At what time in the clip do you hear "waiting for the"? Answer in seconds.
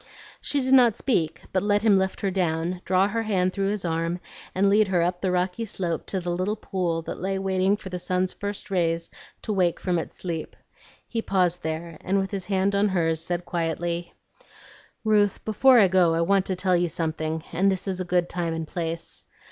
7.37-7.99